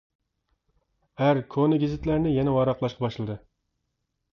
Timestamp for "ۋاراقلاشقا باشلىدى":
2.59-3.41